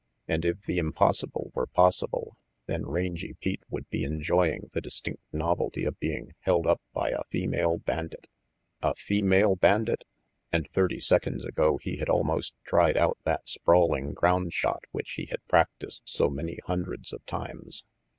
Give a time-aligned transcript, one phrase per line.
[0.27, 5.21] And if the impos sible were possible, then Rangy Pete would be enjoying the distinct
[5.31, 8.27] novelty of being held up by a female bandit.
[8.81, 10.03] A female bandit?
[10.51, 15.25] And thirty seconds ago he had almost tried out that sprawling ground shot which he
[15.27, 17.83] had practised so many hundreds of times.